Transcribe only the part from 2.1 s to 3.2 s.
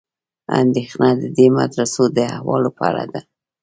د احوالو په اړه